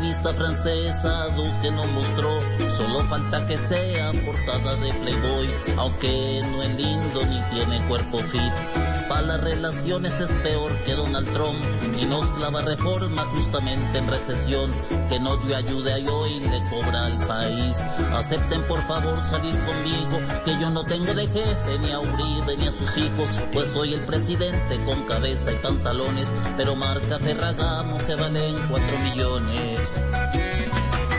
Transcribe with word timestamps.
Revista 0.00 0.32
francesa 0.32 1.26
Duque 1.36 1.70
nos 1.70 1.86
mostró, 1.88 2.30
solo 2.70 3.00
falta 3.04 3.46
que 3.46 3.58
sea 3.58 4.12
portada 4.24 4.74
de 4.76 4.92
Playboy, 4.94 5.48
aunque 5.76 6.42
no 6.50 6.62
es 6.62 6.74
lindo 6.74 7.26
ni 7.26 7.40
tiene 7.50 7.86
cuerpo 7.86 8.18
fit. 8.18 8.99
Para 9.10 9.22
las 9.22 9.40
relaciones 9.40 10.20
es 10.20 10.32
peor 10.34 10.72
que 10.84 10.94
Donald 10.94 11.28
Trump 11.32 11.58
y 12.00 12.04
nos 12.06 12.30
clava 12.30 12.62
reforma 12.62 13.24
justamente 13.24 13.98
en 13.98 14.06
recesión, 14.06 14.72
que 15.08 15.18
no 15.18 15.36
dio 15.38 15.56
ayuda 15.56 15.98
y 15.98 16.04
le 16.38 16.62
cobra 16.70 17.06
al 17.06 17.18
país. 17.26 17.84
Acepten 18.14 18.62
por 18.68 18.80
favor 18.82 19.16
salir 19.24 19.58
conmigo, 19.64 20.20
que 20.44 20.52
yo 20.60 20.70
no 20.70 20.84
tengo 20.84 21.12
de 21.12 21.26
jefe 21.26 21.78
ni 21.80 21.90
a 21.90 21.98
Uribe 21.98 22.56
ni 22.56 22.68
a 22.68 22.70
sus 22.70 22.96
hijos, 22.96 23.30
pues 23.52 23.70
soy 23.70 23.94
el 23.94 24.06
presidente 24.06 24.80
con 24.84 25.02
cabeza 25.02 25.50
y 25.50 25.56
pantalones, 25.56 26.32
pero 26.56 26.76
marca 26.76 27.18
Ferragamo 27.18 27.98
que 27.98 28.14
valen 28.14 28.56
cuatro 28.68 28.96
millones. 29.00 29.96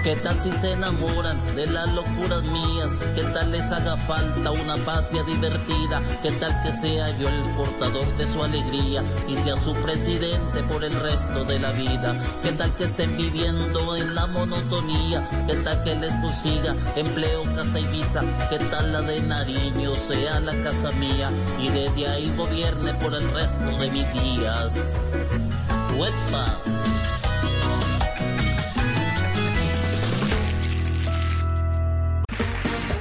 ¿Qué 0.03 0.15
tal 0.15 0.41
si 0.41 0.51
se 0.53 0.71
enamoran 0.71 1.37
de 1.55 1.67
las 1.67 1.93
locuras 1.93 2.41
mías? 2.43 2.91
¿Qué 3.13 3.21
tal 3.21 3.51
les 3.51 3.71
haga 3.71 3.95
falta 3.97 4.49
una 4.49 4.75
patria 4.77 5.21
divertida? 5.21 6.01
¿Qué 6.23 6.31
tal 6.31 6.59
que 6.63 6.71
sea 6.71 7.15
yo 7.19 7.29
el 7.29 7.43
portador 7.55 8.17
de 8.17 8.25
su 8.25 8.43
alegría 8.43 9.03
y 9.27 9.35
sea 9.35 9.55
su 9.57 9.75
presidente 9.75 10.63
por 10.63 10.83
el 10.83 10.93
resto 11.01 11.45
de 11.45 11.59
la 11.59 11.71
vida? 11.73 12.19
¿Qué 12.41 12.51
tal 12.53 12.75
que 12.77 12.85
estén 12.85 13.15
viviendo 13.15 13.95
en 13.95 14.15
la 14.15 14.25
monotonía? 14.25 15.29
¿Qué 15.45 15.53
tal 15.57 15.83
que 15.83 15.93
les 15.93 16.15
consiga 16.17 16.75
empleo, 16.95 17.43
casa 17.55 17.79
y 17.79 17.85
visa? 17.85 18.23
¿Qué 18.49 18.57
tal 18.57 18.93
la 18.93 19.01
de 19.03 19.21
Nariño 19.21 19.93
sea 19.93 20.39
la 20.39 20.59
casa 20.63 20.91
mía 20.93 21.31
y 21.59 21.69
desde 21.69 22.07
ahí 22.07 22.33
gobierne 22.35 22.95
por 22.95 23.13
el 23.13 23.31
resto 23.33 23.77
de 23.77 23.91
mis 23.91 24.13
días? 24.13 24.73